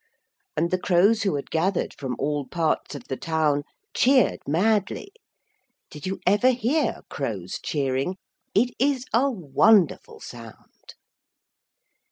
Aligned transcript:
And 0.57 0.71
the 0.71 0.79
crows 0.79 1.21
who 1.21 1.35
had 1.35 1.51
gathered 1.51 1.93
from 1.93 2.15
all 2.17 2.47
parts 2.47 2.95
of 2.95 3.03
the 3.03 3.17
town 3.17 3.61
cheered 3.93 4.39
madly. 4.47 5.11
Did 5.91 6.07
you 6.07 6.19
ever 6.25 6.49
hear 6.49 7.01
crows 7.07 7.59
cheering? 7.63 8.17
It 8.55 8.71
is 8.79 9.05
a 9.13 9.29
wonderful 9.29 10.19
sound. 10.19 10.95